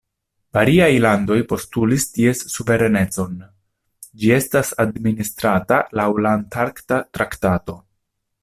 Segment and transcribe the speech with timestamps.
[0.57, 3.35] Variaj landoj postulis ties suverenecon;
[4.23, 7.79] ĝi estas administrata laŭ la Antarkta traktato.